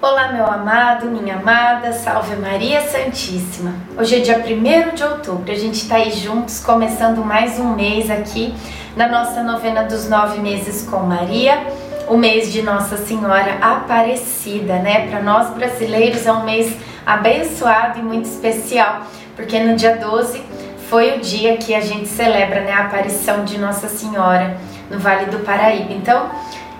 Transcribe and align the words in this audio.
Olá, 0.00 0.30
meu 0.30 0.44
amado, 0.44 1.06
minha 1.06 1.36
amada, 1.36 1.90
salve 1.90 2.36
Maria 2.36 2.82
Santíssima. 2.82 3.74
Hoje 3.96 4.16
é 4.16 4.18
dia 4.20 4.38
1 4.38 4.94
de 4.94 5.02
outubro, 5.02 5.50
a 5.50 5.54
gente 5.54 5.76
está 5.76 5.96
aí 5.96 6.10
juntos, 6.10 6.62
começando 6.62 7.24
mais 7.24 7.58
um 7.58 7.74
mês 7.74 8.10
aqui 8.10 8.54
na 8.94 9.08
nossa 9.08 9.42
novena 9.42 9.84
dos 9.84 10.06
nove 10.06 10.38
meses 10.38 10.86
com 10.86 10.98
Maria, 10.98 11.66
o 12.08 12.16
mês 12.18 12.52
de 12.52 12.60
Nossa 12.60 12.98
Senhora 12.98 13.56
Aparecida, 13.62 14.78
né? 14.80 15.08
Para 15.08 15.22
nós 15.22 15.48
brasileiros 15.54 16.26
é 16.26 16.32
um 16.32 16.44
mês 16.44 16.76
abençoado 17.06 17.98
e 17.98 18.02
muito 18.02 18.26
especial, 18.26 19.00
porque 19.34 19.58
no 19.58 19.76
dia 19.76 19.96
12 19.96 20.42
foi 20.90 21.16
o 21.16 21.20
dia 21.20 21.56
que 21.56 21.74
a 21.74 21.80
gente 21.80 22.06
celebra 22.06 22.60
né, 22.60 22.70
a 22.70 22.84
aparição 22.84 23.44
de 23.44 23.58
Nossa 23.58 23.88
Senhora 23.88 24.58
no 24.90 24.98
Vale 24.98 25.26
do 25.26 25.38
Paraíba. 25.38 25.92
Então, 25.92 26.30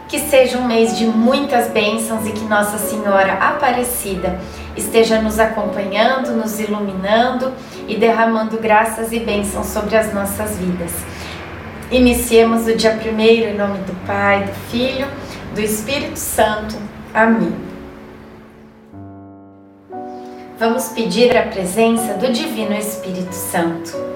que 0.09 0.19
seja 0.21 0.59
um 0.59 0.67
mês 0.67 0.97
de 0.97 1.05
muitas 1.07 1.69
bênçãos 1.69 2.27
e 2.27 2.31
que 2.31 2.45
Nossa 2.45 2.79
Senhora 2.79 3.35
Aparecida 3.35 4.39
esteja 4.77 5.21
nos 5.21 5.39
acompanhando, 5.39 6.33
nos 6.33 6.61
iluminando 6.61 7.53
e 7.89 7.97
derramando 7.97 8.59
graças 8.59 9.13
e 9.13 9.19
bênçãos 9.19 9.67
sobre 9.67 9.97
as 9.97 10.13
nossas 10.13 10.57
vidas. 10.57 10.93
Iniciemos 11.91 12.67
o 12.67 12.77
dia 12.77 12.93
primeiro 12.93 13.49
em 13.49 13.57
nome 13.57 13.79
do 13.81 13.95
Pai, 14.07 14.45
do 14.45 14.53
Filho, 14.71 15.07
do 15.55 15.61
Espírito 15.61 16.19
Santo. 16.19 16.77
Amém. 17.15 17.55
Vamos 20.59 20.89
pedir 20.89 21.37
a 21.37 21.43
presença 21.43 22.15
do 22.15 22.33
Divino 22.33 22.73
Espírito 22.73 23.35
Santo. 23.35 24.16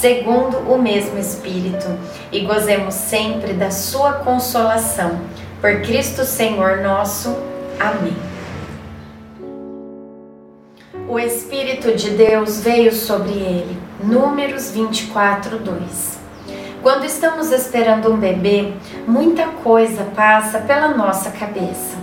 segundo 0.00 0.58
o 0.70 0.78
mesmo 0.78 1.18
Espírito, 1.18 1.86
e 2.30 2.40
gozemos 2.40 2.94
sempre 2.94 3.52
da 3.52 3.70
Sua 3.70 4.12
consolação. 4.14 5.18
Por 5.60 5.80
Cristo 5.82 6.24
Senhor 6.24 6.78
nosso. 6.78 7.34
Amém. 7.80 8.16
O 11.08 11.18
Espírito 11.18 11.94
de 11.94 12.10
Deus 12.10 12.60
veio 12.60 12.92
sobre 12.92 13.30
ele. 13.30 13.78
Números 14.02 14.70
24, 14.70 15.58
2. 15.58 16.18
Quando 16.82 17.04
estamos 17.04 17.50
esperando 17.50 18.12
um 18.12 18.16
bebê, 18.16 18.72
muita 19.06 19.46
coisa 19.46 20.04
passa 20.14 20.58
pela 20.58 20.88
nossa 20.88 21.30
cabeça. 21.30 21.96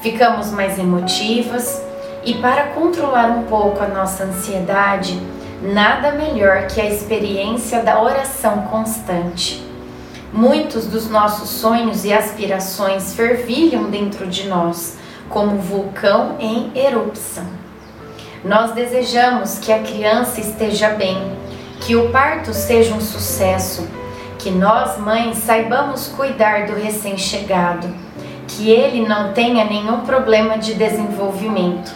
Ficamos 0.00 0.50
mais 0.50 0.78
emotivas 0.78 1.82
e, 2.24 2.34
para 2.34 2.68
controlar 2.68 3.26
um 3.26 3.42
pouco 3.44 3.82
a 3.82 3.88
nossa 3.88 4.24
ansiedade, 4.24 5.20
nada 5.62 6.12
melhor 6.12 6.66
que 6.66 6.80
a 6.80 6.86
experiência 6.86 7.82
da 7.82 8.02
oração 8.02 8.62
constante. 8.62 9.64
Muitos 10.32 10.86
dos 10.86 11.08
nossos 11.08 11.48
sonhos 11.48 12.04
e 12.04 12.12
aspirações 12.12 13.14
fervilham 13.14 13.84
dentro 13.90 14.26
de 14.26 14.48
nós, 14.48 14.98
como 15.28 15.58
vulcão 15.58 16.36
em 16.38 16.70
erupção. 16.74 17.46
Nós 18.44 18.72
desejamos 18.72 19.58
que 19.58 19.72
a 19.72 19.80
criança 19.80 20.40
esteja 20.40 20.90
bem, 20.90 21.32
que 21.80 21.96
o 21.96 22.10
parto 22.10 22.52
seja 22.52 22.94
um 22.94 23.00
sucesso, 23.00 23.88
que 24.38 24.50
nós, 24.50 24.98
mães, 24.98 25.38
saibamos 25.38 26.08
cuidar 26.08 26.66
do 26.66 26.74
recém-chegado, 26.74 27.88
que 28.46 28.70
ele 28.70 29.06
não 29.06 29.32
tenha 29.32 29.64
nenhum 29.64 30.00
problema 30.02 30.58
de 30.58 30.74
desenvolvimento. 30.74 31.92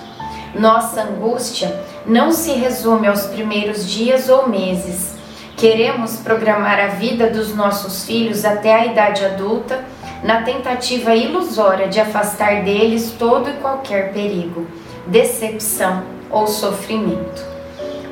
Nossa 0.55 1.03
angústia 1.03 1.90
não 2.11 2.33
se 2.33 2.51
resume 2.55 3.07
aos 3.07 3.27
primeiros 3.27 3.89
dias 3.89 4.29
ou 4.29 4.49
meses. 4.49 5.15
Queremos 5.57 6.17
programar 6.17 6.81
a 6.81 6.89
vida 6.89 7.31
dos 7.31 7.55
nossos 7.55 8.05
filhos 8.05 8.45
até 8.45 8.75
a 8.75 8.87
idade 8.87 9.25
adulta, 9.25 9.85
na 10.25 10.43
tentativa 10.43 11.15
ilusória 11.15 11.87
de 11.87 12.01
afastar 12.01 12.65
deles 12.65 13.15
todo 13.17 13.49
e 13.49 13.53
qualquer 13.55 14.13
perigo, 14.13 14.67
decepção 15.07 16.03
ou 16.29 16.49
sofrimento. 16.49 17.49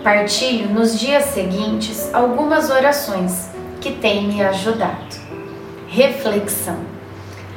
Partilho 0.05 0.69
nos 0.71 0.99
dias 0.99 1.25
seguintes 1.25 2.15
algumas 2.15 2.71
orações 2.71 3.51
que 3.81 3.91
têm 3.93 4.29
me 4.29 4.41
ajudado. 4.43 5.17
Reflexão. 5.89 6.79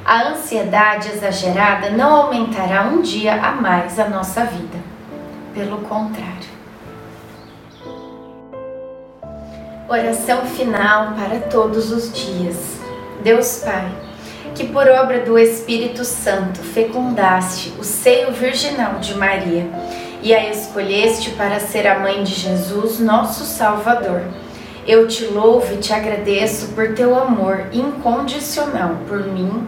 A 0.04 0.30
ansiedade 0.30 1.10
exagerada 1.10 1.92
não 1.92 2.16
aumentará 2.16 2.88
um 2.88 3.02
dia 3.02 3.36
a 3.36 3.52
mais 3.52 4.00
a 4.00 4.10
nossa 4.10 4.44
vida 4.44 4.91
pelo 5.54 5.80
contrário. 5.80 6.50
Oração 9.88 10.46
final 10.46 11.14
para 11.16 11.40
todos 11.42 11.92
os 11.92 12.14
dias. 12.14 12.80
Deus 13.24 13.62
Pai, 13.64 13.92
que 14.56 14.66
por 14.68 14.88
obra 14.88 15.20
do 15.20 15.38
Espírito 15.38 16.06
Santo 16.06 16.60
fecundaste 16.60 17.74
o 17.78 17.84
seio 17.84 18.32
virginal 18.32 19.00
de 19.00 19.14
Maria 19.16 19.68
e 20.24 20.34
a 20.34 20.50
escolheste 20.50 21.32
para 21.32 21.60
ser 21.60 21.88
a 21.88 22.00
mãe 22.00 22.24
de 22.24 22.34
Jesus, 22.34 23.00
nosso 23.00 23.44
Salvador. 23.44 24.22
Eu 24.88 25.08
te 25.08 25.26
louvo 25.26 25.74
e 25.74 25.78
te 25.78 25.94
agradeço 25.94 26.70
por 26.70 26.94
teu 26.94 27.18
amor 27.18 27.66
incondicional 27.72 28.98
por 29.08 29.26
mim, 29.28 29.68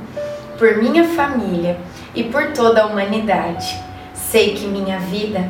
por 0.58 0.78
minha 0.78 1.04
família 1.10 1.78
e 2.16 2.24
por 2.24 2.52
toda 2.54 2.82
a 2.82 2.86
humanidade. 2.88 3.78
Sei 4.14 4.56
que 4.56 4.66
minha 4.66 5.00
vida 5.00 5.50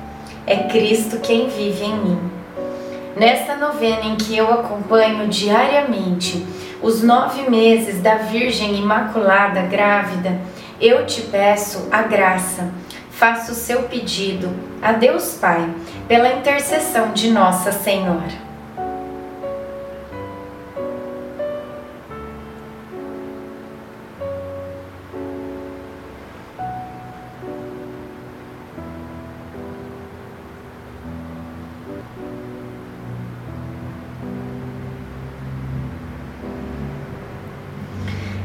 é 0.45 0.57
Cristo 0.57 1.19
quem 1.19 1.47
vive 1.47 1.83
em 1.83 1.95
mim. 1.95 2.19
Nesta 3.15 3.55
novena 3.55 4.05
em 4.05 4.15
que 4.15 4.35
eu 4.35 4.51
acompanho 4.51 5.27
diariamente 5.27 6.45
os 6.81 7.03
nove 7.03 7.49
meses 7.49 8.01
da 8.01 8.15
Virgem 8.15 8.75
Imaculada 8.75 9.61
grávida, 9.63 10.39
eu 10.79 11.05
te 11.05 11.21
peço 11.21 11.87
a 11.91 12.01
graça, 12.01 12.71
faço 13.11 13.51
o 13.51 13.55
seu 13.55 13.83
pedido 13.83 14.49
a 14.81 14.93
Deus 14.93 15.35
Pai, 15.35 15.69
pela 16.07 16.33
intercessão 16.33 17.11
de 17.11 17.29
Nossa 17.29 17.71
Senhora. 17.71 18.50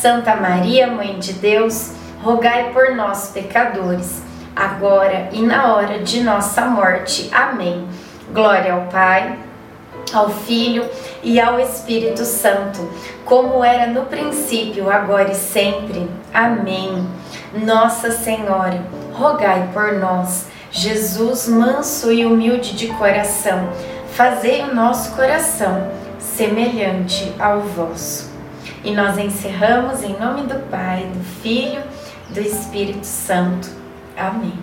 Santa 0.00 0.34
Maria, 0.34 0.86
Mãe 0.86 1.18
de 1.18 1.34
Deus, 1.34 1.92
rogai 2.22 2.72
por 2.72 2.94
nós, 2.94 3.30
pecadores, 3.34 4.22
agora 4.56 5.28
e 5.32 5.42
na 5.42 5.74
hora 5.74 5.98
de 5.98 6.22
nossa 6.22 6.62
morte. 6.62 7.28
Amém. 7.32 7.86
Glória 8.32 8.72
ao 8.72 8.82
Pai 8.82 9.38
ao 10.12 10.30
Filho 10.30 10.88
e 11.22 11.38
ao 11.38 11.60
Espírito 11.60 12.24
Santo, 12.24 12.88
como 13.24 13.62
era 13.62 13.86
no 13.86 14.06
princípio, 14.06 14.90
agora 14.90 15.30
e 15.30 15.34
sempre. 15.34 16.08
Amém. 16.32 17.06
Nossa 17.54 18.10
Senhora, 18.10 18.82
rogai 19.12 19.68
por 19.72 19.92
nós. 19.94 20.46
Jesus, 20.70 21.48
manso 21.48 22.12
e 22.12 22.24
humilde 22.24 22.76
de 22.76 22.88
coração, 22.88 23.68
fazei 24.12 24.62
o 24.62 24.74
nosso 24.74 25.14
coração 25.16 25.90
semelhante 26.18 27.32
ao 27.38 27.60
vosso. 27.60 28.29
E 28.82 28.92
nós 28.92 29.18
encerramos 29.18 30.02
em 30.02 30.18
nome 30.18 30.42
do 30.42 30.58
Pai, 30.70 31.04
do 31.04 31.22
Filho, 31.42 31.82
do 32.30 32.40
Espírito 32.40 33.04
Santo. 33.04 33.68
Amém. 34.16 34.58